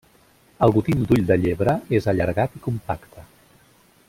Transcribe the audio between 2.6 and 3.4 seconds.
i compacte.